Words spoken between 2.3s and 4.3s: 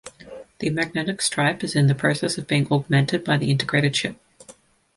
of being augmented by the integrated chip.